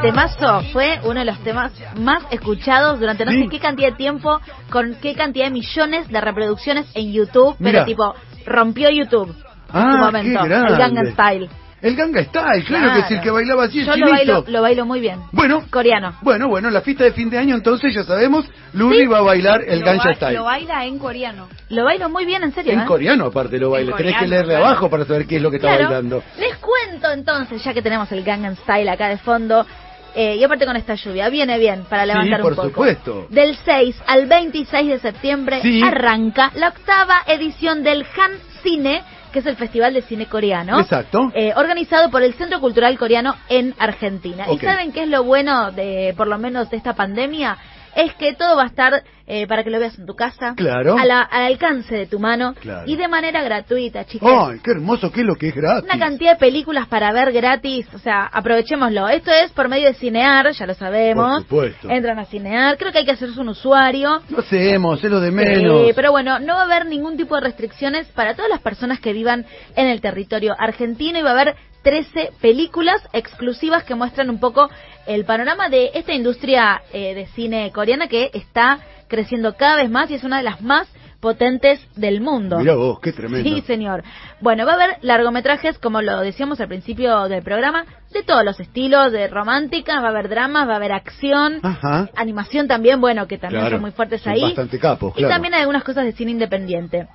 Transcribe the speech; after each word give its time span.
temazo 0.00 0.62
fue 0.72 1.00
uno 1.04 1.20
de 1.20 1.24
los 1.26 1.38
temas 1.40 1.72
más 2.00 2.22
escuchados 2.30 3.00
durante 3.00 3.24
no 3.24 3.32
Sí. 3.32 3.42
sé 3.44 3.48
qué 3.48 3.58
cantidad 3.58 3.90
de 3.90 3.96
tiempo, 3.96 4.40
con 4.70 4.94
qué 5.02 5.14
cantidad 5.14 5.46
de 5.46 5.50
millones 5.52 6.08
de 6.08 6.20
reproducciones 6.20 6.86
en 6.94 7.12
YouTube, 7.12 7.56
pero 7.62 7.84
tipo, 7.84 8.14
rompió 8.46 8.90
YouTube 8.90 9.30
en 9.30 9.36
Ah, 9.72 9.92
su 9.92 9.98
momento, 9.98 10.42
qué 10.42 10.48
grande. 10.48 10.72
el 10.72 10.78
Gangnam 10.78 11.06
Style. 11.12 11.48
El 11.80 11.94
Ganga 11.94 12.24
Style, 12.24 12.64
claro, 12.64 12.92
que 12.92 12.98
es 13.00 13.10
el 13.12 13.20
que 13.20 13.30
bailaba 13.30 13.64
así, 13.66 13.78
el 13.78 13.86
Yo 13.86 13.96
lo 13.96 14.10
bailo, 14.10 14.44
lo 14.48 14.62
bailo 14.62 14.84
muy 14.84 14.98
bien. 14.98 15.20
Bueno, 15.30 15.62
Coreano. 15.70 16.12
bueno, 16.22 16.48
bueno, 16.48 16.70
la 16.70 16.80
fiesta 16.80 17.04
de 17.04 17.12
fin 17.12 17.30
de 17.30 17.38
año 17.38 17.54
entonces 17.54 17.94
ya 17.94 18.02
sabemos, 18.02 18.50
Luli 18.72 19.02
Sí. 19.02 19.06
va 19.06 19.18
a 19.18 19.20
bailar 19.20 19.62
el 19.64 19.84
ba- 19.84 20.12
Style. 20.14 20.34
Lo 20.38 20.42
baila 20.44 20.84
en 20.86 20.98
coreano. 20.98 21.46
Lo 21.68 21.84
bailo 21.84 22.08
muy 22.08 22.24
bien, 22.26 22.42
en 22.42 22.52
serio. 22.52 22.72
En 22.72 22.80
¿eh? 22.80 22.84
coreano 22.84 23.26
aparte 23.26 23.58
lo 23.60 23.70
baila, 23.70 23.94
tenés 23.94 24.16
que 24.16 24.26
leerle 24.26 24.54
claro. 24.54 24.66
abajo 24.66 24.90
para 24.90 25.04
saber 25.04 25.28
qué 25.28 25.36
es 25.36 25.42
lo 25.42 25.50
que 25.52 25.58
está 25.58 25.68
Claro. 25.68 25.84
bailando. 25.84 26.22
Les 26.40 26.56
cuento 26.56 27.12
entonces, 27.12 27.62
ya 27.62 27.72
que 27.72 27.80
tenemos 27.80 28.10
el 28.10 28.24
Gangnam 28.24 28.56
Style 28.56 28.88
acá 28.90 29.08
de 29.08 29.18
fondo, 29.18 29.64
eh, 30.14 30.36
y 30.36 30.44
aparte 30.44 30.66
con 30.66 30.76
esta 30.76 30.94
lluvia, 30.94 31.28
viene 31.28 31.58
bien 31.58 31.84
para 31.88 32.02
Sí, 32.02 32.08
levantar 32.08 32.40
por 32.40 32.52
un 32.52 32.56
poco. 32.56 32.68
supuesto. 32.68 33.26
Del 33.30 33.56
6 33.64 33.96
al 34.06 34.26
26 34.26 34.88
de 34.88 34.98
septiembre 34.98 35.60
Sí. 35.62 35.82
arranca 35.82 36.50
la 36.54 36.68
octava 36.68 37.22
edición 37.26 37.82
del 37.82 38.02
Han 38.16 38.32
Cine, 38.62 39.02
que 39.32 39.40
es 39.40 39.46
el 39.46 39.56
Festival 39.56 39.92
de 39.94 40.02
Cine 40.02 40.26
Coreano. 40.26 40.80
Exacto. 40.80 41.30
eh, 41.34 41.52
organizado 41.56 42.10
por 42.10 42.22
el 42.22 42.34
Centro 42.34 42.60
Cultural 42.60 42.96
Coreano 42.98 43.34
en 43.48 43.74
Argentina. 43.78 44.46
¿Y 44.50 44.58
saben 44.58 44.90
qué 44.92 45.02
es 45.02 45.08
lo 45.08 45.22
bueno 45.24 45.70
de, 45.72 46.14
por 46.16 46.26
lo 46.28 46.38
menos, 46.38 46.70
de 46.70 46.76
esta 46.78 46.94
pandemia? 46.94 47.56
Es 47.98 48.14
que 48.14 48.32
todo 48.34 48.56
va 48.56 48.62
a 48.62 48.66
estar 48.66 49.02
eh, 49.30 49.46
para 49.46 49.62
que 49.62 49.68
lo 49.68 49.78
veas 49.78 49.98
en 49.98 50.06
tu 50.06 50.14
casa, 50.14 50.54
Claro. 50.56 50.96
a 50.98 51.04
la- 51.04 51.20
al 51.20 51.42
alcance 51.42 51.94
de 51.94 52.06
tu 52.06 52.18
mano 52.18 52.54
Claro. 52.54 52.84
y 52.86 52.96
de 52.96 53.08
manera 53.08 53.42
gratuita, 53.42 54.06
chicos. 54.06 54.32
Ay, 54.32 54.58
qué 54.64 54.70
hermoso 54.70 55.12
que 55.12 55.20
es 55.20 55.26
lo 55.26 55.34
que 55.34 55.48
es 55.48 55.54
gratis. 55.54 55.84
Una 55.84 55.98
cantidad 55.98 56.32
de 56.32 56.38
películas 56.38 56.86
para 56.88 57.12
ver 57.12 57.30
gratis, 57.32 57.86
o 57.92 57.98
sea, 57.98 58.24
aprovechémoslo. 58.24 59.06
Esto 59.10 59.30
es 59.30 59.50
por 59.52 59.68
medio 59.68 59.88
de 59.88 59.94
Cinear, 59.94 60.50
ya 60.52 60.64
lo 60.66 60.72
sabemos. 60.72 61.44
Por 61.44 61.66
supuesto. 61.72 61.90
Entran 61.90 62.18
a 62.18 62.24
Cinear, 62.24 62.78
creo 62.78 62.90
que 62.90 62.98
hay 62.98 63.04
que 63.04 63.10
hacerse 63.12 63.38
un 63.38 63.50
usuario. 63.50 64.22
No 64.30 64.38
hacemos, 64.38 65.04
es 65.04 65.10
lo 65.10 65.20
de 65.20 65.30
menos. 65.30 65.86
Sí, 65.88 65.92
pero 65.94 66.10
bueno, 66.10 66.38
no 66.38 66.54
va 66.54 66.60
a 66.62 66.64
haber 66.64 66.86
ningún 66.86 67.18
tipo 67.18 67.34
de 67.34 67.42
restricciones 67.42 68.06
para 68.12 68.34
todas 68.34 68.50
las 68.50 68.60
personas 68.60 68.98
que 69.00 69.12
vivan 69.12 69.44
en 69.76 69.88
el 69.88 70.00
territorio 70.00 70.54
argentino 70.58 71.18
y 71.18 71.22
va 71.22 71.30
a 71.30 71.32
haber 71.40 71.54
13 71.82 72.32
películas 72.40 73.00
exclusivas 73.12 73.84
que 73.84 73.94
muestran 73.94 74.30
un 74.30 74.40
poco 74.40 74.68
el 75.06 75.24
panorama 75.24 75.68
de 75.68 75.90
esta 75.94 76.12
industria 76.12 76.82
eh, 76.92 77.14
de 77.14 77.26
cine 77.28 77.70
coreana 77.72 78.08
que 78.08 78.30
está 78.34 78.80
creciendo 79.08 79.54
cada 79.56 79.76
vez 79.76 79.90
más 79.90 80.10
y 80.10 80.14
es 80.14 80.24
una 80.24 80.38
de 80.38 80.42
las 80.42 80.60
más 80.60 80.88
potentes 81.20 81.80
del 81.96 82.20
mundo. 82.20 82.58
Mirá 82.58 82.74
vos, 82.76 83.00
qué 83.00 83.12
tremendo. 83.12 83.48
Sí, 83.48 83.60
señor. 83.62 84.04
Bueno, 84.40 84.64
va 84.64 84.72
a 84.72 84.74
haber 84.76 84.96
largometrajes, 85.02 85.78
como 85.78 86.00
lo 86.00 86.20
decíamos 86.20 86.60
al 86.60 86.68
principio 86.68 87.26
del 87.28 87.42
programa, 87.42 87.86
de 88.12 88.22
todos 88.22 88.44
los 88.44 88.60
estilos, 88.60 89.10
de 89.10 89.26
romántica, 89.26 90.00
va 90.00 90.08
a 90.08 90.10
haber 90.10 90.28
dramas, 90.28 90.68
va 90.68 90.74
a 90.74 90.76
haber 90.76 90.92
acción, 90.92 91.58
Ajá. 91.62 92.08
animación 92.14 92.68
también, 92.68 93.00
bueno, 93.00 93.26
que 93.26 93.36
también 93.38 93.62
Claro, 93.62 93.76
son 93.76 93.82
muy 93.82 93.90
fuertes 93.90 94.24
ahí. 94.26 94.42
bastante 94.42 94.78
capos, 94.78 95.14
Y 95.16 95.22
también 95.22 95.54
hay 95.54 95.60
algunas 95.62 95.82
cosas 95.82 96.04
de 96.04 96.12
cine 96.12 96.30
independiente. 96.30 97.08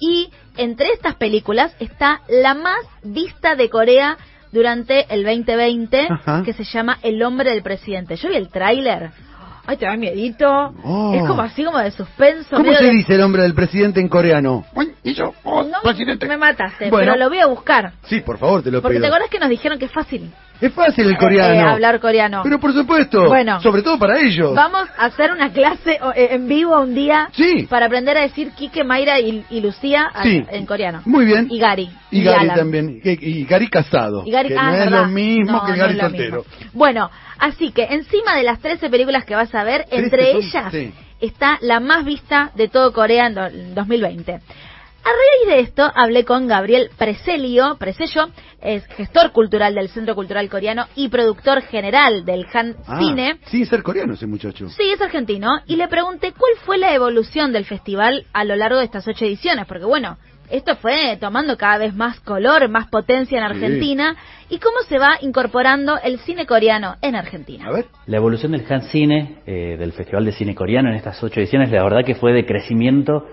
Y 0.00 0.30
entre 0.56 0.92
estas 0.92 1.14
películas 1.16 1.74
está 1.78 2.22
la 2.28 2.54
más 2.54 2.78
vista 3.02 3.54
de 3.54 3.68
Corea 3.70 4.16
durante 4.52 5.06
el 5.14 5.24
2020, 5.24 6.08
Ajá. 6.10 6.42
que 6.44 6.52
se 6.52 6.64
llama 6.64 6.98
El 7.02 7.22
hombre 7.22 7.50
del 7.50 7.62
presidente. 7.62 8.16
Yo 8.16 8.28
vi 8.28 8.36
el 8.36 8.48
tráiler. 8.48 9.10
Ay, 9.66 9.76
te 9.76 9.84
da 9.86 9.94
miedito. 9.96 10.48
Oh. 10.82 11.14
Es 11.14 11.22
como 11.24 11.42
así 11.42 11.62
como 11.64 11.78
de 11.78 11.90
suspenso. 11.92 12.56
¿Cómo 12.56 12.72
se 12.74 12.82
de- 12.84 12.90
dice 12.90 13.14
el 13.14 13.20
nombre 13.20 13.42
del 13.42 13.54
presidente 13.54 14.00
en 14.00 14.08
coreano? 14.08 14.64
No, 14.74 14.84
me 16.26 16.36
mataste, 16.36 16.90
Bueno. 16.90 17.12
pero 17.12 17.16
lo 17.16 17.28
voy 17.28 17.38
a 17.38 17.46
buscar. 17.46 17.92
Sí, 18.06 18.20
por 18.20 18.38
favor, 18.38 18.62
te 18.62 18.70
lo 18.70 18.80
Porque 18.82 18.96
pido. 18.96 19.02
te 19.02 19.06
acuerdas 19.08 19.30
que 19.30 19.38
nos 19.38 19.48
dijeron 19.48 19.78
que 19.78 19.84
es 19.84 19.92
fácil 19.92 20.32
Es 20.60 20.72
fácil 20.72 21.06
el 21.06 21.12
eh, 21.14 21.18
coreano. 21.18 21.54
eh, 21.54 21.72
hablar 21.72 22.00
coreano. 22.00 22.40
Pero 22.44 22.60
por 22.60 22.72
supuesto. 22.72 23.28
Bueno. 23.28 23.60
Sobre 23.62 23.82
todo 23.82 23.98
para 23.98 24.18
ellos. 24.20 24.54
Vamos 24.54 24.88
a 24.98 25.06
hacer 25.06 25.32
una 25.32 25.50
clase 25.52 25.98
eh, 26.14 26.28
en 26.32 26.48
vivo 26.48 26.78
un 26.80 26.94
día 26.94 27.28
Sí. 27.32 27.66
para 27.68 27.86
aprender 27.86 28.16
a 28.18 28.20
decir 28.22 28.50
Kike, 28.52 28.84
Mayra 28.84 29.18
y, 29.20 29.44
y 29.50 29.60
Lucía 29.60 30.10
Sí. 30.22 30.44
en 30.50 30.66
coreano. 30.66 31.02
Muy 31.06 31.24
bien. 31.24 31.48
Y 31.50 31.58
Gary. 31.58 31.88
Y 32.10 32.22
Gary 32.22 32.40
Alan. 32.44 32.56
también. 32.56 33.00
Y, 33.02 33.40
y 33.40 33.44
Gary 33.44 33.68
casado. 33.68 34.22
Y 34.26 34.30
Gary, 34.30 34.48
que 34.48 34.56
ah, 34.58 34.64
no 34.64 34.72
es 34.72 34.78
verdad. 34.80 35.00
lo 35.02 35.06
mismo 35.08 35.52
No, 35.52 35.64
que 35.64 35.72
no 35.72 35.78
Gary 35.78 35.94
lo 35.94 36.00
soltero. 36.00 36.44
Bueno, 36.72 37.10
así 37.38 37.72
que 37.72 37.84
encima 37.90 38.36
de 38.36 38.42
las 38.42 38.58
13 38.60 38.90
películas 38.90 39.24
que 39.24 39.34
vas 39.34 39.54
a 39.54 39.64
ver, 39.64 39.84
13 39.86 40.04
entre 40.04 40.30
ellas 40.32 40.70
sí. 40.72 40.92
está 41.20 41.58
la 41.62 41.80
más 41.80 42.04
vista 42.04 42.50
de 42.54 42.68
todo 42.68 42.92
Corea 42.92 43.26
en 43.28 43.74
2020. 43.74 44.40
A 45.02 45.08
raíz 45.08 45.56
de 45.56 45.60
esto 45.60 45.90
hablé 45.94 46.24
con 46.24 46.46
Gabriel 46.46 46.90
Preselio, 46.98 47.76
Presello, 47.78 48.28
es 48.60 48.84
gestor 48.88 49.32
cultural 49.32 49.74
del 49.74 49.88
Centro 49.88 50.14
Cultural 50.14 50.48
Coreano 50.50 50.86
y 50.94 51.08
productor 51.08 51.62
general 51.62 52.24
del 52.26 52.46
Han 52.52 52.76
Ah, 52.86 52.98
Cine. 52.98 53.38
Sin 53.46 53.64
ser 53.66 53.82
coreano 53.82 54.12
ese 54.14 54.26
muchacho. 54.26 54.68
Sí, 54.68 54.90
es 54.92 55.00
argentino. 55.00 55.48
Y 55.66 55.76
le 55.76 55.88
pregunté 55.88 56.32
cuál 56.32 56.52
fue 56.64 56.76
la 56.78 56.94
evolución 56.94 57.52
del 57.52 57.64
festival 57.64 58.26
a 58.34 58.44
lo 58.44 58.56
largo 58.56 58.78
de 58.78 58.84
estas 58.84 59.08
ocho 59.08 59.24
ediciones. 59.24 59.66
Porque 59.66 59.86
bueno, 59.86 60.18
esto 60.50 60.76
fue 60.76 61.16
tomando 61.18 61.56
cada 61.56 61.78
vez 61.78 61.94
más 61.94 62.20
color, 62.20 62.68
más 62.68 62.88
potencia 62.88 63.38
en 63.38 63.48
Sí. 63.48 63.54
Argentina. 63.54 64.16
Y 64.50 64.58
cómo 64.58 64.76
se 64.86 64.98
va 64.98 65.16
incorporando 65.22 65.98
el 66.02 66.18
cine 66.20 66.44
coreano 66.44 66.96
en 67.00 67.16
Argentina. 67.16 67.66
A 67.66 67.72
ver. 67.72 67.86
La 68.06 68.18
evolución 68.18 68.52
del 68.52 68.66
Han 68.68 68.82
Cine, 68.82 69.38
eh, 69.46 69.76
del 69.78 69.92
Festival 69.92 70.26
de 70.26 70.32
Cine 70.32 70.54
Coreano 70.54 70.90
en 70.90 70.96
estas 70.96 71.22
ocho 71.24 71.40
ediciones, 71.40 71.70
la 71.70 71.82
verdad 71.82 72.04
que 72.04 72.16
fue 72.16 72.32
de 72.32 72.44
crecimiento 72.44 73.26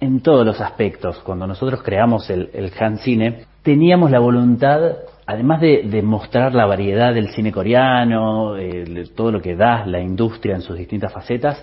en 0.00 0.20
todos 0.20 0.44
los 0.44 0.60
aspectos. 0.60 1.20
Cuando 1.20 1.46
nosotros 1.46 1.82
creamos 1.82 2.28
el, 2.30 2.72
Han 2.78 2.98
Cine, 2.98 3.44
teníamos 3.62 4.10
la 4.10 4.18
voluntad, 4.18 4.80
además 5.26 5.60
de, 5.60 6.02
mostrar 6.02 6.54
la 6.54 6.66
variedad 6.66 7.14
del 7.14 7.28
cine 7.28 7.52
coreano, 7.52 8.54
todo 9.14 9.30
lo 9.30 9.40
que 9.40 9.54
da 9.54 9.86
la 9.86 10.00
industria 10.00 10.54
en 10.54 10.62
sus 10.62 10.76
distintas 10.76 11.12
facetas, 11.12 11.62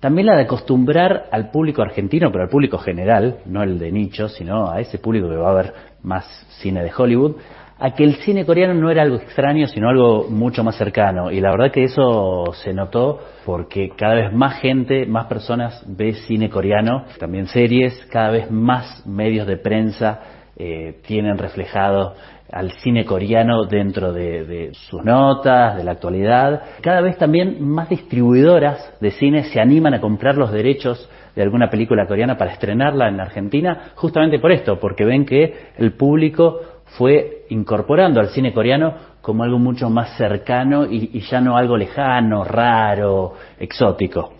también 0.00 0.26
la 0.26 0.36
de 0.36 0.42
acostumbrar 0.42 1.26
al 1.30 1.50
público 1.50 1.80
argentino, 1.82 2.32
pero 2.32 2.44
al 2.44 2.50
público 2.50 2.78
general, 2.78 3.38
no 3.46 3.62
el 3.62 3.78
de 3.78 3.92
nicho, 3.92 4.28
sino 4.28 4.68
a 4.68 4.80
ese 4.80 4.98
público 4.98 5.28
que 5.28 5.36
va 5.36 5.50
a 5.50 5.54
ver 5.54 5.74
más 6.02 6.26
cine 6.60 6.82
de 6.82 6.90
Hollywood, 6.96 7.36
a 7.84 7.96
que 7.96 8.04
el 8.04 8.14
cine 8.14 8.46
coreano 8.46 8.74
no 8.74 8.92
era 8.92 9.02
algo 9.02 9.16
extraño, 9.16 9.66
sino 9.66 9.88
algo 9.88 10.28
mucho 10.30 10.62
más 10.62 10.76
cercano. 10.76 11.32
Y 11.32 11.40
la 11.40 11.50
verdad 11.50 11.72
que 11.72 11.82
eso 11.82 12.44
se 12.62 12.72
notó 12.72 13.18
porque 13.44 13.90
cada 13.96 14.14
vez 14.14 14.32
más 14.32 14.60
gente, 14.60 15.04
más 15.04 15.26
personas 15.26 15.82
ve 15.88 16.12
cine 16.12 16.48
coreano, 16.48 17.06
también 17.18 17.48
series, 17.48 18.06
cada 18.06 18.30
vez 18.30 18.48
más 18.52 19.04
medios 19.04 19.48
de 19.48 19.56
prensa 19.56 20.20
eh, 20.56 21.00
tienen 21.04 21.36
reflejado 21.38 22.14
al 22.52 22.70
cine 22.70 23.04
coreano 23.04 23.64
dentro 23.64 24.12
de, 24.12 24.44
de 24.44 24.74
sus 24.74 25.02
notas, 25.02 25.76
de 25.76 25.82
la 25.82 25.90
actualidad. 25.92 26.62
Cada 26.82 27.00
vez 27.00 27.18
también 27.18 27.66
más 27.66 27.88
distribuidoras 27.88 28.94
de 29.00 29.10
cine 29.10 29.42
se 29.44 29.60
animan 29.60 29.94
a 29.94 30.00
comprar 30.00 30.36
los 30.36 30.52
derechos 30.52 31.10
de 31.34 31.42
alguna 31.42 31.70
película 31.70 32.06
coreana 32.06 32.36
para 32.36 32.52
estrenarla 32.52 33.08
en 33.08 33.20
Argentina, 33.20 33.92
justamente 33.94 34.38
por 34.38 34.52
esto, 34.52 34.78
porque 34.78 35.04
ven 35.04 35.24
que 35.24 35.70
el 35.78 35.94
público 35.94 36.60
fue 36.96 37.46
incorporando 37.50 38.20
al 38.20 38.30
cine 38.30 38.52
coreano 38.52 38.94
como 39.20 39.44
algo 39.44 39.58
mucho 39.58 39.88
más 39.88 40.16
cercano 40.16 40.84
y, 40.84 41.10
y 41.12 41.20
ya 41.20 41.40
no 41.40 41.56
algo 41.56 41.76
lejano, 41.76 42.44
raro, 42.44 43.34
exótico. 43.58 44.34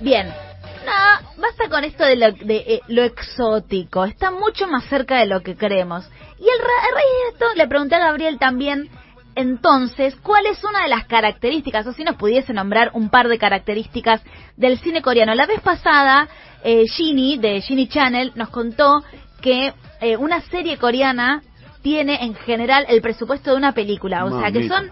Bien. 0.00 0.26
No, 0.84 1.40
basta 1.40 1.68
con 1.70 1.84
esto 1.84 2.04
de, 2.04 2.16
lo, 2.16 2.32
de 2.32 2.56
eh, 2.56 2.80
lo 2.88 3.02
exótico. 3.02 4.04
Está 4.04 4.30
mucho 4.32 4.66
más 4.66 4.84
cerca 4.86 5.18
de 5.18 5.26
lo 5.26 5.40
que 5.40 5.56
creemos. 5.56 6.08
Y 6.38 6.42
el 6.42 6.60
a 6.60 6.94
raíz 6.94 7.10
de 7.22 7.32
esto 7.32 7.46
le 7.56 7.68
pregunté 7.68 7.94
a 7.94 8.00
Gabriel 8.00 8.38
también, 8.38 8.88
entonces, 9.34 10.16
¿cuál 10.16 10.44
es 10.46 10.62
una 10.64 10.82
de 10.82 10.88
las 10.88 11.06
características, 11.06 11.86
o 11.86 11.92
si 11.92 12.04
nos 12.04 12.16
pudiese 12.16 12.52
nombrar 12.52 12.90
un 12.94 13.08
par 13.08 13.28
de 13.28 13.38
características 13.38 14.22
del 14.56 14.78
cine 14.78 15.00
coreano? 15.00 15.34
La 15.34 15.46
vez 15.46 15.60
pasada, 15.60 16.28
eh, 16.64 16.84
Ginny, 16.86 17.38
de 17.38 17.60
Ginny 17.60 17.86
Channel, 17.86 18.32
nos 18.34 18.50
contó 18.50 19.02
que 19.40 19.72
eh, 20.02 20.16
una 20.16 20.40
serie 20.42 20.76
coreana 20.76 21.42
tiene 21.82 22.22
en 22.24 22.34
general 22.34 22.84
el 22.88 23.00
presupuesto 23.00 23.50
de 23.52 23.56
una 23.56 23.72
película. 23.72 24.24
O 24.24 24.40
sea, 24.40 24.52
que 24.52 24.68
son 24.68 24.90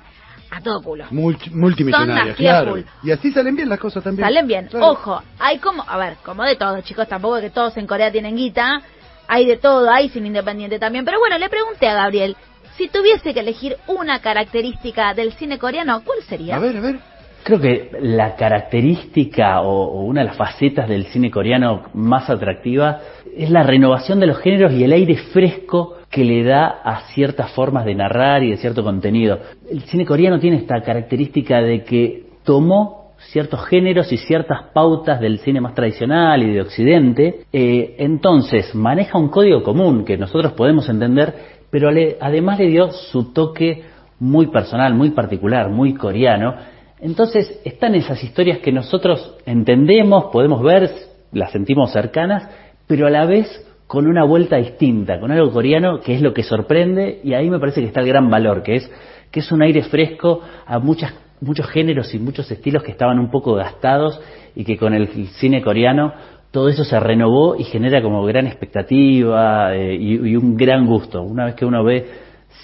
a 0.50 0.60
todo 0.60 0.82
culo. 0.82 1.04
Multi- 1.10 1.50
multimillonarias, 1.50 2.26
las 2.28 2.36
claro. 2.36 2.70
full. 2.72 2.80
Y 3.04 3.12
así 3.12 3.30
salen 3.30 3.54
bien 3.54 3.68
las 3.68 3.78
cosas 3.78 4.02
también. 4.02 4.26
Salen 4.26 4.46
bien. 4.46 4.66
Claro. 4.66 4.88
Ojo, 4.88 5.22
hay 5.38 5.58
como, 5.58 5.84
a 5.86 5.96
ver, 5.96 6.16
como 6.24 6.42
de 6.44 6.56
todo, 6.56 6.80
chicos, 6.80 7.06
tampoco 7.08 7.36
es 7.36 7.44
que 7.44 7.50
todos 7.50 7.76
en 7.76 7.86
Corea 7.86 8.10
tienen 8.10 8.36
guita. 8.36 8.82
Hay 9.28 9.46
de 9.46 9.56
todo, 9.58 9.88
hay 9.90 10.08
cine 10.08 10.26
independiente 10.26 10.80
también. 10.80 11.04
Pero 11.04 11.20
bueno, 11.20 11.38
le 11.38 11.48
pregunté 11.48 11.86
a 11.88 11.94
Gabriel, 11.94 12.36
si 12.76 12.88
tuviese 12.88 13.32
que 13.32 13.40
elegir 13.40 13.76
una 13.86 14.20
característica 14.20 15.14
del 15.14 15.32
cine 15.34 15.58
coreano, 15.58 16.02
¿cuál 16.04 16.18
sería? 16.22 16.56
A 16.56 16.58
ver, 16.58 16.76
a 16.76 16.80
ver. 16.80 16.98
Creo 17.42 17.60
que 17.60 17.90
la 18.02 18.36
característica 18.36 19.62
o, 19.62 20.02
una 20.02 20.20
de 20.20 20.26
las 20.28 20.36
facetas 20.36 20.88
del 20.88 21.06
cine 21.06 21.30
coreano 21.30 21.82
más 21.94 22.28
atractiva 22.28 22.98
es 23.36 23.50
la 23.50 23.62
renovación 23.62 24.20
de 24.20 24.26
los 24.26 24.38
géneros 24.38 24.72
y 24.72 24.84
el 24.84 24.92
aire 24.92 25.16
fresco 25.32 25.96
que 26.10 26.24
le 26.24 26.42
da 26.44 26.66
a 26.84 27.02
ciertas 27.14 27.50
formas 27.52 27.84
de 27.84 27.94
narrar 27.94 28.42
y 28.42 28.50
de 28.50 28.56
cierto 28.56 28.82
contenido. 28.82 29.38
El 29.70 29.82
cine 29.82 30.04
coreano 30.04 30.38
tiene 30.38 30.56
esta 30.58 30.80
característica 30.82 31.60
de 31.62 31.82
que 31.84 32.24
tomó 32.44 33.12
ciertos 33.32 33.64
géneros 33.66 34.12
y 34.12 34.16
ciertas 34.16 34.64
pautas 34.72 35.20
del 35.20 35.38
cine 35.38 35.60
más 35.60 35.74
tradicional 35.74 36.42
y 36.42 36.52
de 36.54 36.62
Occidente, 36.62 37.40
eh, 37.52 37.94
entonces 37.98 38.74
maneja 38.74 39.18
un 39.18 39.28
código 39.28 39.62
común 39.62 40.04
que 40.04 40.16
nosotros 40.16 40.52
podemos 40.54 40.88
entender, 40.88 41.34
pero 41.70 41.90
le- 41.90 42.16
además 42.20 42.58
le 42.58 42.68
dio 42.68 42.90
su 42.90 43.32
toque 43.32 43.82
muy 44.18 44.46
personal, 44.48 44.94
muy 44.94 45.10
particular, 45.10 45.68
muy 45.70 45.94
coreano. 45.94 46.54
Entonces 47.00 47.60
están 47.64 47.94
esas 47.94 48.22
historias 48.22 48.58
que 48.58 48.72
nosotros 48.72 49.36
entendemos, 49.46 50.26
podemos 50.32 50.62
ver, 50.62 50.90
las 51.32 51.52
sentimos 51.52 51.92
cercanas, 51.92 52.48
pero 52.86 53.06
a 53.06 53.10
la 53.10 53.24
vez 53.26 53.66
con 53.86 54.06
una 54.06 54.24
vuelta 54.24 54.56
distinta, 54.56 55.18
con 55.18 55.32
algo 55.32 55.50
coreano 55.50 56.00
que 56.00 56.14
es 56.14 56.22
lo 56.22 56.32
que 56.32 56.42
sorprende 56.42 57.20
y 57.24 57.34
ahí 57.34 57.50
me 57.50 57.58
parece 57.58 57.80
que 57.80 57.88
está 57.88 58.00
el 58.00 58.08
gran 58.08 58.30
valor, 58.30 58.62
que 58.62 58.76
es 58.76 58.90
que 59.30 59.40
es 59.40 59.52
un 59.52 59.62
aire 59.62 59.82
fresco 59.82 60.42
a 60.66 60.78
muchas, 60.78 61.14
muchos 61.40 61.66
géneros 61.68 62.12
y 62.14 62.18
muchos 62.18 62.50
estilos 62.50 62.82
que 62.82 62.90
estaban 62.92 63.18
un 63.18 63.30
poco 63.30 63.54
gastados 63.54 64.20
y 64.54 64.64
que 64.64 64.76
con 64.76 64.92
el 64.92 65.08
cine 65.38 65.62
coreano 65.62 66.12
todo 66.50 66.68
eso 66.68 66.84
se 66.84 66.98
renovó 66.98 67.56
y 67.56 67.64
genera 67.64 68.02
como 68.02 68.24
gran 68.24 68.46
expectativa 68.46 69.74
eh, 69.74 69.94
y, 69.94 70.36
un 70.36 70.56
gran 70.56 70.86
gusto. 70.86 71.22
Una 71.22 71.46
vez 71.46 71.54
que 71.54 71.64
uno 71.64 71.84
ve 71.84 72.06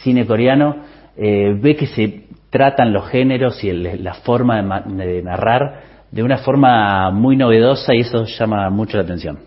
cine 0.03 0.27
coreano, 0.27 0.77
eh, 1.17 1.57
ve 1.61 1.77
que 1.77 1.87
se 1.87 2.26
tratan 2.57 2.91
los 2.95 3.07
géneros 3.11 3.63
y 3.63 3.71
la 3.71 4.15
forma 4.15 4.81
de, 4.87 5.23
narrar 5.23 5.83
de 6.11 6.23
una 6.23 6.39
forma 6.39 7.11
muy 7.11 7.37
novedosa 7.37 7.95
y 7.95 8.01
eso 8.01 8.25
llama 8.25 8.71
mucho 8.71 8.97
la 8.97 9.03
atención. 9.03 9.39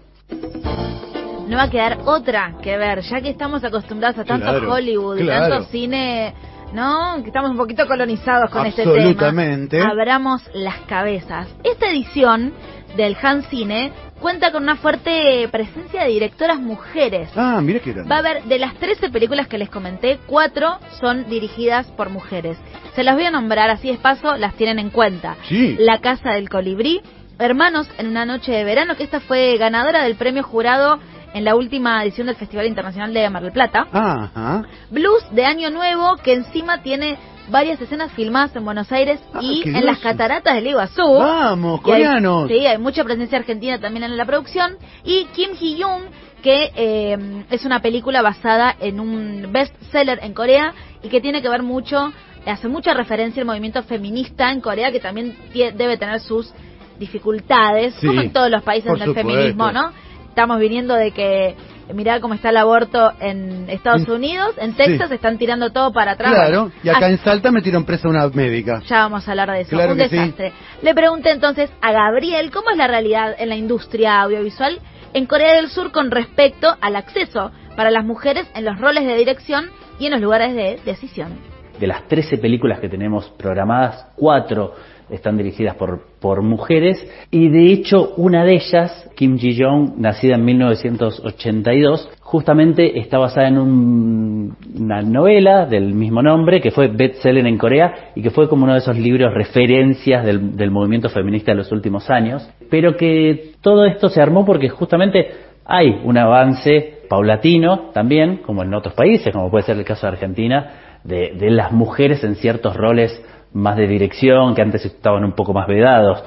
No 1.48 1.58
va 1.58 1.64
a 1.64 1.70
quedar 1.72 1.98
otra 2.06 2.54
que 2.62 2.78
ver, 2.78 3.02
ya 3.02 3.20
que 3.20 3.30
estamos 3.30 3.64
acostumbrados 3.64 4.20
a 4.20 4.26
tanto 4.26 4.72
Hollywood, 4.72 5.26
tanto 5.26 5.64
cine 5.72 6.36
¿no? 6.72 7.20
Que 7.24 7.30
estamos 7.30 7.50
un 7.50 7.58
poquito 7.58 7.88
colonizados 7.88 8.52
con 8.52 8.68
este 8.68 8.84
tema. 8.84 8.94
Absolutamente. 8.94 9.82
Abramos 9.82 10.48
las 10.54 10.82
cabezas. 10.82 11.48
Esta 11.64 11.90
edición 11.90 12.54
del 12.96 13.16
Han 13.22 13.44
Cine 13.44 13.92
cuenta 14.20 14.52
con 14.52 14.64
una 14.64 14.76
fuerte 14.76 15.48
presencia 15.50 16.04
de 16.04 16.10
directoras 16.10 16.60
mujeres. 16.60 17.30
Ah, 17.36 17.60
mira 17.62 17.80
qué 17.80 17.94
Va 17.94 18.18
a 18.18 18.20
haber, 18.20 18.44
de 18.44 18.60
las 18.60 18.76
13 18.76 19.10
películas 19.10 19.48
que 19.48 19.58
les 19.58 19.70
comenté, 19.70 20.20
cuatro 20.28 20.78
son 21.00 21.30
dirigidas 21.30 21.88
por 21.92 22.10
mujeres. 22.10 22.58
Se 22.96 23.04
las 23.04 23.16
voy 23.16 23.26
a 23.26 23.32
nombrar 23.32 23.70
así 23.70 23.90
de 23.92 23.98
paso, 23.98 24.36
las 24.36 24.56
tienen 24.56 24.80
en 24.80 24.90
cuenta. 24.90 25.38
Sí. 25.48 25.78
La 25.80 26.00
Casa 26.00 26.32
del 26.32 26.50
Colibrí, 26.50 27.02
Hermanos 27.40 27.88
en 27.98 28.08
una 28.08 28.26
noche 28.26 28.52
de 28.52 28.66
verano, 28.66 28.98
que 28.98 29.04
esta 29.04 29.22
fue 29.22 29.56
ganadora 29.58 30.04
del 30.04 30.16
premio 30.16 30.44
jurado 30.44 31.00
en 31.34 31.44
la 31.44 31.56
última 31.56 32.04
edición 32.04 32.28
del 32.28 32.36
Festival 32.36 32.66
Internacional 32.68 33.14
de 33.14 33.30
Mar 33.30 33.44
del 33.44 33.52
Plata. 33.52 33.88
Ajá. 33.92 34.64
Blues 34.90 35.24
de 35.32 35.46
Año 35.46 35.70
Nuevo, 35.70 36.16
que 36.24 36.34
encima 36.34 36.82
tiene 36.82 37.18
varias 37.50 37.82
escenas 37.82 38.12
filmadas 38.14 38.56
en 38.56 38.64
Buenos 38.66 38.92
Aires 38.92 39.20
Ah, 39.34 39.40
y 39.42 39.64
en 39.68 39.86
las 39.86 40.00
cataratas 40.00 40.54
del 40.56 40.68
Iguazú. 40.68 41.02
Vamos, 41.18 41.82
Y 41.86 41.92
hay- 41.92 42.04
coreanos. 42.04 42.48
sí, 42.48 42.66
hay 42.66 42.78
mucha 42.78 43.04
presencia 43.04 43.38
argentina 43.40 43.80
también 43.80 44.04
en 44.04 44.18
la 44.18 44.26
producción. 44.26 44.78
Y 45.04 45.26
Kim 45.34 45.52
Hee-yoon, 45.60 46.04
que 46.44 46.72
eh, 46.76 47.44
es 47.50 47.66
una 47.66 47.82
película 47.82 48.22
basada 48.22 48.76
en 48.80 49.00
un 49.00 49.52
bestseller 49.52 50.20
en 50.22 50.34
Corea 50.34 50.74
y 51.04 51.10
que 51.10 51.22
tiene 51.22 51.42
que 51.42 51.50
ver 51.50 51.64
mucho, 51.64 52.12
hace 52.46 52.68
mucha 52.68 52.94
referencia 52.94 53.42
al 53.42 53.48
movimiento 53.48 53.82
feminista 53.84 54.52
en 54.52 54.62
Corea, 54.62 54.92
que 54.92 55.00
también 55.00 55.36
debe 55.54 55.98
tener 55.98 56.20
sus 56.20 56.54
dificultades, 57.00 57.96
Sí, 57.96 58.08
como 58.08 58.22
en 58.22 58.32
todos 58.32 58.50
los 58.50 58.62
países 58.64 58.92
del 59.00 59.14
feminismo, 59.14 59.72
¿no? 59.72 59.92
Estamos 60.30 60.60
viniendo 60.60 60.94
de 60.96 61.12
que, 61.12 61.56
mirá 61.94 62.20
cómo 62.22 62.34
está 62.36 62.50
el 62.52 62.58
aborto 62.58 63.12
en 63.20 63.70
Estados 63.70 64.08
Unidos, 64.08 64.56
en 64.58 64.74
Texas 64.74 65.10
sí. 65.10 65.16
están 65.16 65.38
tirando 65.38 65.72
todo 65.72 65.92
para 65.92 66.12
atrás. 66.12 66.32
Claro, 66.34 66.72
y 66.84 66.90
acá 66.90 67.08
así- 67.08 67.14
en 67.16 67.18
Salta 67.20 67.52
metieron 67.52 67.84
presa 67.84 68.08
a 68.08 68.12
una 68.12 68.28
médica. 68.30 68.82
ya 68.88 69.00
vamos 69.00 69.28
a 69.28 69.32
hablar 69.32 69.52
de 69.52 69.62
eso. 69.62 69.72
Claro 69.72 69.94
Un 69.94 69.98
que 69.98 70.08
sí. 70.10 70.16
desastre. 70.18 70.54
Le 70.82 70.94
pregunté 70.94 71.32
entonces 71.32 71.70
a 71.82 71.92
Gabriel 71.92 72.52
cómo 72.52 72.70
es 72.70 72.78
la 72.78 72.88
realidad 72.88 73.36
en 73.38 73.50
la 73.50 73.56
industria 73.56 74.22
audiovisual 74.22 74.80
en 75.14 75.26
Corea 75.26 75.56
del 75.56 75.70
Sur 75.70 75.92
con 75.92 76.12
respecto 76.12 76.76
al 76.80 76.96
acceso 76.96 77.52
para 77.76 77.90
las 77.92 78.06
mujeres 78.06 78.48
en 78.56 78.66
los 78.66 78.80
roles 78.80 79.06
de 79.06 79.16
dirección 79.16 79.70
y 80.00 80.06
en 80.06 80.12
los 80.12 80.22
lugares 80.22 80.54
de 80.56 80.80
decisión. 80.86 81.32
De 81.80 81.88
las 81.88 82.08
13 82.08 82.38
películas 82.38 82.80
que 82.80 82.88
tenemos 82.90 83.30
programadas, 83.38 84.08
cuatro 84.16 84.76
están 85.12 85.38
dirigidas 85.38 85.76
por, 85.76 86.02
por 86.20 86.42
mujeres. 86.42 87.06
Y 87.32 87.50
de 87.50 87.72
hecho 87.72 88.14
una 88.18 88.44
de 88.46 88.56
ellas, 88.56 89.10
Kim 89.16 89.38
Ji-young, 89.38 89.94
nacida 89.98 90.36
en 90.36 90.46
1982, 90.46 92.10
justamente 92.22 93.00
está 93.00 93.18
basada 93.18 93.48
en 93.48 93.58
un- 93.58 94.56
una 94.80 95.02
novela 95.02 95.66
del 95.66 95.94
mismo 95.94 96.22
nombre 96.22 96.62
que 96.62 96.72
fue 96.72 96.88
bestseller 96.88 97.46
en 97.48 97.58
Corea 97.58 98.12
y 98.16 98.22
que 98.22 98.30
fue 98.30 98.48
como 98.48 98.64
uno 98.64 98.74
de 98.74 98.80
esos 98.80 98.98
libros 98.98 99.34
referencias 99.34 100.26
del, 100.26 100.56
del 100.56 100.72
movimiento 100.72 101.10
feminista 101.10 101.52
de 101.52 101.58
los 101.58 101.72
últimos 101.72 102.10
años, 102.10 102.48
pero 102.70 102.96
que 102.98 103.52
todo 103.62 103.86
esto 103.86 104.10
se 104.10 104.22
armó 104.22 104.46
porque 104.46 104.70
justamente 104.70 105.28
hay 105.66 106.02
un 106.04 106.18
avance 106.18 107.00
paulatino 107.10 107.90
también, 107.94 108.38
como 108.38 108.64
en 108.64 108.74
otros 108.74 108.94
países, 108.94 109.34
como 109.34 109.50
puede 109.50 109.64
ser 109.66 109.78
el 109.78 109.86
caso 109.86 110.06
de 110.08 110.14
Argentina, 110.14 110.72
de, 111.04 111.34
de 111.40 111.50
las 111.52 111.72
mujeres 111.72 112.24
en 112.24 112.36
ciertos 112.36 112.76
roles 112.76 113.24
más 113.54 113.78
de 113.78 113.88
dirección, 113.88 114.56
que 114.56 114.62
antes 114.62 114.86
estaban 114.86 115.24
un 115.24 115.34
poco 115.34 115.54
más 115.54 115.68
vedados. 115.68 116.24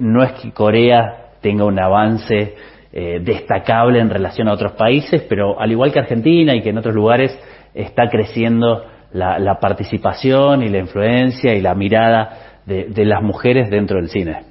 No 0.00 0.22
es 0.22 0.32
que 0.32 0.52
Corea 0.52 1.30
tenga 1.40 1.64
un 1.64 1.78
avance 1.78 2.54
eh, 2.92 3.20
destacable 3.22 4.00
en 4.00 4.10
relación 4.10 4.48
a 4.48 4.52
otros 4.52 4.72
países, 4.72 5.22
pero 5.28 5.60
al 5.60 5.70
igual 5.70 5.92
que 5.92 6.00
Argentina 6.00 6.54
y 6.54 6.62
que 6.62 6.70
en 6.70 6.78
otros 6.78 6.94
lugares 6.94 7.38
está 7.74 8.08
creciendo 8.08 8.84
la, 9.12 9.38
la 9.38 9.58
participación 9.58 10.62
y 10.62 10.68
la 10.68 10.78
influencia 10.78 11.54
y 11.54 11.60
la 11.60 11.74
mirada 11.74 12.60
de, 12.64 12.86
de 12.88 13.04
las 13.04 13.22
mujeres 13.22 13.70
dentro 13.70 13.96
del 13.98 14.08
cine. 14.08 14.44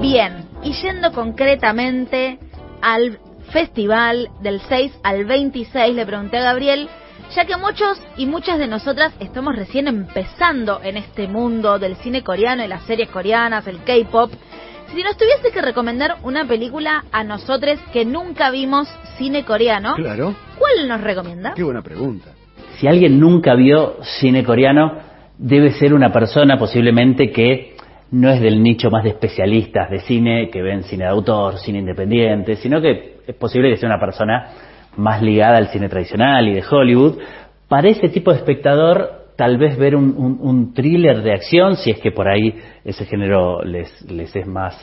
Bien, 0.00 0.44
y 0.62 0.72
yendo 0.72 1.12
concretamente 1.12 2.38
al 2.80 3.18
festival 3.52 4.28
del 4.40 4.60
6 4.60 5.00
al 5.02 5.24
26, 5.24 5.94
le 5.94 6.06
pregunté 6.06 6.38
a 6.38 6.42
Gabriel, 6.42 6.88
ya 7.34 7.44
que 7.44 7.56
muchos 7.56 8.00
y 8.16 8.26
muchas 8.26 8.58
de 8.58 8.66
nosotras 8.66 9.12
estamos 9.20 9.56
recién 9.56 9.88
empezando 9.88 10.80
en 10.82 10.96
este 10.96 11.28
mundo 11.28 11.78
del 11.78 11.96
cine 11.96 12.22
coreano 12.22 12.64
y 12.64 12.68
las 12.68 12.82
series 12.82 13.08
coreanas, 13.08 13.66
el 13.66 13.78
K-pop, 13.84 14.32
si 14.94 15.02
nos 15.02 15.16
tuviese 15.16 15.50
que 15.52 15.62
recomendar 15.62 16.16
una 16.22 16.46
película 16.46 17.04
a 17.12 17.24
nosotros 17.24 17.78
que 17.92 18.04
nunca 18.04 18.50
vimos 18.50 18.88
cine 19.16 19.44
coreano, 19.44 19.94
Claro. 19.94 20.34
¿cuál 20.58 20.86
nos 20.86 21.00
recomienda? 21.00 21.54
Qué 21.54 21.62
buena 21.62 21.80
pregunta. 21.82 22.30
Si 22.76 22.86
alguien 22.86 23.18
nunca 23.18 23.54
vio 23.54 23.96
cine 24.20 24.44
coreano, 24.44 24.98
debe 25.38 25.72
ser 25.72 25.94
una 25.94 26.12
persona 26.12 26.58
posiblemente 26.58 27.30
que 27.30 27.76
no 28.10 28.28
es 28.28 28.42
del 28.42 28.62
nicho 28.62 28.90
más 28.90 29.04
de 29.04 29.10
especialistas 29.10 29.88
de 29.88 30.00
cine, 30.00 30.50
que 30.50 30.60
ven 30.60 30.82
cine 30.82 31.04
de 31.04 31.10
autor, 31.10 31.58
cine 31.58 31.78
independiente, 31.78 32.56
sino 32.56 32.82
que 32.82 33.20
es 33.26 33.34
posible 33.36 33.70
que 33.70 33.78
sea 33.78 33.88
una 33.88 33.98
persona 34.00 34.48
más 34.96 35.22
ligada 35.22 35.56
al 35.58 35.68
cine 35.68 35.88
tradicional 35.88 36.48
y 36.48 36.54
de 36.54 36.64
Hollywood. 36.68 37.18
Para 37.68 37.88
ese 37.88 38.08
tipo 38.08 38.30
de 38.32 38.38
espectador, 38.38 39.08
tal 39.36 39.56
vez 39.58 39.78
ver 39.78 39.96
un, 39.96 40.14
un- 40.18 40.74
thriller 40.74 41.22
de 41.22 41.32
acción, 41.32 41.76
si 41.76 41.90
es 41.90 41.98
que 42.00 42.12
por 42.12 42.28
ahí 42.28 42.54
ese 42.84 43.04
género 43.06 43.62
les, 43.64 44.02
les 44.10 44.34
es 44.36 44.46
más 44.46 44.76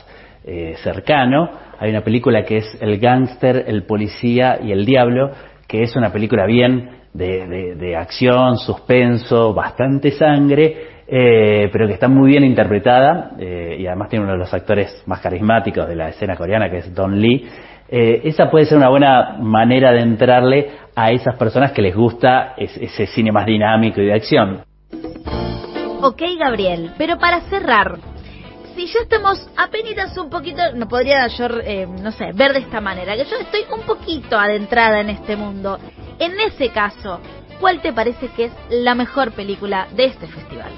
eh, 0.44 0.74
cercano. 0.82 1.50
Hay 1.78 1.90
una 1.90 2.02
película 2.02 2.44
que 2.44 2.56
es 2.58 2.78
El 2.80 2.98
gángster, 2.98 3.64
el 3.68 3.84
policía 3.84 4.58
y 4.62 4.72
el 4.72 4.84
diablo, 4.84 5.30
que 5.68 5.82
es 5.82 5.94
una 5.96 6.10
película 6.12 6.46
bien 6.46 6.90
de, 7.14 7.46
de- 7.46 7.74
de 7.76 7.96
acción, 7.96 8.56
suspenso, 8.58 9.54
bastante 9.54 10.10
sangre, 10.12 10.76
eh, 11.06 11.68
pero 11.72 11.86
que 11.86 11.94
está 11.94 12.08
muy 12.08 12.30
bien 12.30 12.44
interpretada 12.44 13.32
eh, 13.38 13.76
y 13.80 13.86
además 13.86 14.08
tiene 14.08 14.24
uno 14.24 14.32
de 14.34 14.38
los 14.40 14.52
actores 14.54 15.02
más 15.06 15.20
carismáticos 15.20 15.88
de 15.88 15.96
la 15.96 16.08
escena 16.08 16.36
coreana, 16.36 16.70
que 16.70 16.78
es 16.78 16.94
Don 16.94 17.20
Lee. 17.20 17.46
Eh, 17.92 18.20
esa 18.24 18.50
puede 18.50 18.66
ser 18.66 18.78
una 18.78 18.88
buena 18.88 19.36
manera 19.40 19.90
de 19.92 20.00
entrarle 20.00 20.70
a 20.94 21.10
esas 21.10 21.36
personas 21.36 21.72
que 21.72 21.82
les 21.82 21.94
gusta 21.94 22.54
es- 22.56 22.76
ese 22.76 23.06
cine 23.06 23.32
más 23.32 23.46
dinámico 23.46 24.00
y 24.00 24.06
de 24.06 24.14
acción. 24.14 24.60
Ok, 26.00 26.22
Gabriel, 26.38 26.92
pero 26.96 27.18
para 27.18 27.40
cerrar, 27.42 27.98
si 28.76 28.86
ya 28.86 29.00
estamos 29.02 29.50
apenas 29.56 30.16
un 30.16 30.30
poquito, 30.30 30.62
no 30.76 30.86
podría 30.86 31.26
yo, 31.26 31.46
eh, 31.64 31.86
no 32.00 32.12
sé, 32.12 32.26
ver 32.32 32.52
de 32.52 32.60
esta 32.60 32.80
manera, 32.80 33.16
que 33.16 33.24
yo 33.24 33.36
estoy 33.40 33.62
un 33.74 33.84
poquito 33.84 34.38
adentrada 34.38 35.00
en 35.00 35.10
este 35.10 35.36
mundo. 35.36 35.78
En 36.18 36.32
ese 36.40 36.68
caso, 36.70 37.20
¿cuál 37.60 37.80
te 37.82 37.92
parece 37.92 38.28
que 38.36 38.44
es 38.46 38.52
la 38.70 38.94
mejor 38.94 39.32
película 39.32 39.88
de 39.96 40.04
este 40.06 40.26
festival? 40.28 40.70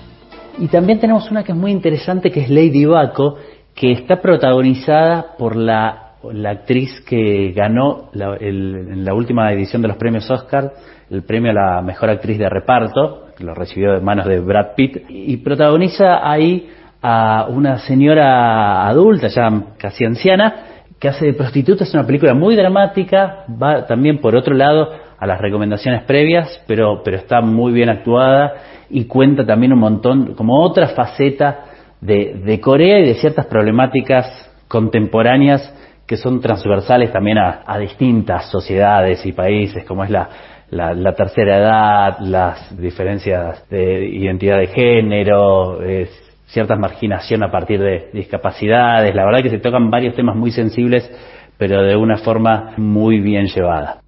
Y 0.58 0.68
también 0.68 0.98
tenemos 0.98 1.30
una 1.30 1.44
que 1.44 1.52
es 1.52 1.58
muy 1.58 1.70
interesante, 1.72 2.30
que 2.30 2.40
es 2.40 2.50
Lady 2.50 2.84
Baco, 2.84 3.36
que 3.74 3.92
está 3.92 4.20
protagonizada 4.20 5.36
por 5.38 5.56
la, 5.56 6.01
la 6.32 6.50
actriz 6.50 7.00
que 7.02 7.52
ganó 7.52 8.10
la- 8.12 8.36
en 8.38 9.04
la 9.04 9.14
última 9.14 9.52
edición 9.52 9.82
de 9.82 9.88
los 9.88 9.96
premios 9.96 10.30
Oscar 10.30 10.72
el 11.10 11.24
premio 11.24 11.50
a 11.50 11.54
la 11.54 11.82
mejor 11.82 12.08
actriz 12.08 12.38
de 12.38 12.48
reparto, 12.48 13.26
que 13.36 13.44
lo 13.44 13.54
recibió 13.54 13.92
de 13.92 14.00
manos 14.00 14.26
de 14.26 14.40
Brad 14.40 14.68
Pitt, 14.74 15.04
y 15.10 15.36
protagoniza 15.38 16.26
ahí 16.28 16.70
a 17.02 17.48
una 17.50 17.78
señora 17.78 18.86
adulta, 18.88 19.28
ya 19.28 19.50
casi 19.76 20.04
anciana, 20.06 20.54
que 20.98 21.08
hace 21.08 21.26
de 21.26 21.34
prostituta, 21.34 21.84
es 21.84 21.92
una 21.92 22.06
película 22.06 22.32
muy 22.32 22.56
dramática, 22.56 23.44
va 23.62 23.84
también 23.86 24.18
por 24.18 24.34
otro 24.36 24.54
lado 24.54 24.88
a 25.18 25.26
las 25.26 25.38
recomendaciones 25.40 26.04
previas, 26.04 26.62
pero, 26.66 27.02
pero 27.04 27.18
está 27.18 27.40
muy 27.42 27.72
bien 27.72 27.90
actuada 27.90 28.54
y 28.88 29.04
cuenta 29.04 29.44
también 29.44 29.72
un 29.72 29.80
montón, 29.80 30.34
como 30.34 30.62
otra 30.62 30.88
faceta 30.88 31.64
de, 32.00 32.40
de 32.44 32.60
Corea 32.60 33.00
y 33.00 33.06
de 33.06 33.14
ciertas 33.14 33.46
problemáticas 33.46 34.50
contemporáneas 34.68 35.74
que 36.06 36.16
son 36.16 36.40
transversales 36.40 37.12
también 37.12 37.38
a, 37.38 37.62
a 37.66 37.78
distintas 37.78 38.50
sociedades 38.50 39.24
y 39.24 39.32
países, 39.32 39.84
como 39.84 40.04
es 40.04 40.10
la, 40.10 41.14
tercera 41.16 41.58
edad, 41.58 42.18
las 42.20 42.76
diferencias 42.78 43.68
de 43.68 44.06
identidad 44.06 44.58
de 44.58 44.66
género, 44.68 45.82
eh, 45.82 46.08
cierta 46.46 46.76
marginación 46.76 47.42
a 47.42 47.50
partir 47.50 47.80
de 47.80 48.10
discapacidades. 48.12 49.14
La 49.14 49.24
verdad 49.24 49.42
que 49.42 49.50
se 49.50 49.58
tocan 49.58 49.90
varios 49.90 50.14
temas 50.14 50.36
muy 50.36 50.50
sensibles, 50.50 51.10
pero 51.56 51.82
de 51.82 51.96
una 51.96 52.18
forma 52.18 52.74
muy 52.76 53.20
bien 53.20 53.46
llevada. 53.46 54.01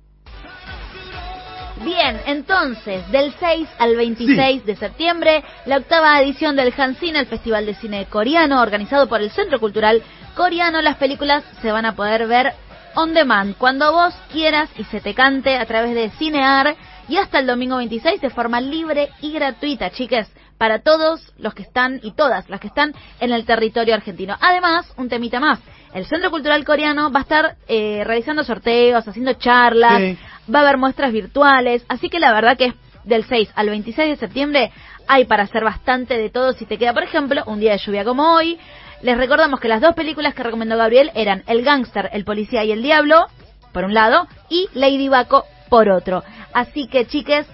Bien, 2.04 2.20
entonces, 2.26 3.10
del 3.10 3.32
6 3.40 3.66
al 3.78 3.96
26 3.96 4.60
sí. 4.60 4.66
de 4.66 4.76
septiembre, 4.76 5.42
la 5.64 5.78
octava 5.78 6.20
edición 6.20 6.54
del 6.54 6.74
Hancine, 6.76 7.18
el 7.18 7.26
Festival 7.26 7.64
de 7.64 7.72
Cine 7.72 8.04
Coreano, 8.10 8.60
organizado 8.60 9.08
por 9.08 9.22
el 9.22 9.30
Centro 9.30 9.58
Cultural 9.58 10.02
Coreano, 10.36 10.82
las 10.82 10.98
películas 10.98 11.42
se 11.62 11.72
van 11.72 11.86
a 11.86 11.96
poder 11.96 12.26
ver 12.26 12.52
on 12.94 13.14
demand, 13.14 13.56
cuando 13.56 13.90
vos 13.90 14.12
quieras 14.30 14.68
y 14.76 14.84
se 14.84 15.00
te 15.00 15.14
cante 15.14 15.56
a 15.56 15.64
través 15.64 15.94
de 15.94 16.10
Cinear 16.10 16.76
y 17.08 17.16
hasta 17.16 17.38
el 17.38 17.46
domingo 17.46 17.78
26 17.78 18.20
de 18.20 18.28
forma 18.28 18.60
libre 18.60 19.08
y 19.22 19.32
gratuita, 19.32 19.88
chiques, 19.88 20.30
para 20.58 20.80
todos 20.80 21.32
los 21.38 21.54
que 21.54 21.62
están 21.62 22.00
y 22.02 22.12
todas 22.12 22.50
las 22.50 22.60
que 22.60 22.66
están 22.66 22.92
en 23.18 23.32
el 23.32 23.46
territorio 23.46 23.94
argentino. 23.94 24.36
Además, 24.42 24.92
un 24.98 25.08
temita 25.08 25.40
más, 25.40 25.58
el 25.94 26.04
Centro 26.06 26.30
Cultural 26.30 26.64
Coreano 26.64 27.10
va 27.10 27.20
a 27.20 27.22
estar 27.22 27.56
eh, 27.66 28.02
realizando 28.04 28.44
sorteos, 28.44 29.06
haciendo 29.08 29.32
charlas, 29.34 29.98
sí. 29.98 30.18
Va 30.52 30.60
a 30.60 30.62
haber 30.62 30.78
muestras 30.78 31.12
virtuales, 31.12 31.84
así 31.88 32.08
que 32.08 32.18
la 32.20 32.32
verdad 32.32 32.56
que 32.56 32.66
es 32.66 32.74
del 33.04 33.24
6 33.24 33.50
al 33.54 33.68
26 33.70 34.08
de 34.10 34.16
septiembre 34.16 34.72
hay 35.06 35.26
para 35.26 35.42
hacer 35.42 35.62
bastante 35.64 36.16
de 36.16 36.30
todo 36.30 36.52
si 36.54 36.64
te 36.64 36.78
queda, 36.78 36.94
por 36.94 37.02
ejemplo, 37.02 37.42
un 37.46 37.60
día 37.60 37.72
de 37.72 37.78
lluvia 37.78 38.04
como 38.04 38.32
hoy. 38.34 38.58
Les 39.02 39.18
recordamos 39.18 39.60
que 39.60 39.68
las 39.68 39.82
dos 39.82 39.94
películas 39.94 40.34
que 40.34 40.42
recomendó 40.42 40.78
Gabriel 40.78 41.10
eran 41.14 41.42
El 41.46 41.62
Gángster, 41.62 42.08
El 42.12 42.24
Policía 42.24 42.64
y 42.64 42.72
el 42.72 42.82
Diablo, 42.82 43.26
por 43.72 43.84
un 43.84 43.92
lado, 43.92 44.26
y 44.48 44.68
Lady 44.72 45.08
Baco, 45.08 45.44
por 45.68 45.90
otro. 45.90 46.22
Así 46.54 46.86
que, 46.88 47.06
chiques, 47.06 47.46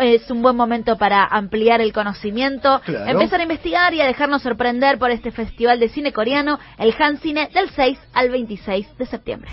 es 0.00 0.28
un 0.30 0.42
buen 0.42 0.56
momento 0.56 0.96
para 0.98 1.24
ampliar 1.24 1.80
el 1.80 1.92
conocimiento, 1.92 2.80
Claro. 2.84 3.08
empezar 3.08 3.38
a 3.38 3.44
investigar 3.44 3.94
y 3.94 4.00
a 4.00 4.06
dejarnos 4.06 4.42
sorprender 4.42 4.98
por 4.98 5.12
este 5.12 5.30
festival 5.30 5.78
de 5.78 5.88
cine 5.90 6.12
coreano, 6.12 6.58
el 6.78 6.92
Han 6.98 7.18
Cine, 7.18 7.48
del 7.54 7.70
6 7.70 7.98
al 8.12 8.30
26 8.30 8.98
de 8.98 9.06
septiembre. 9.06 9.50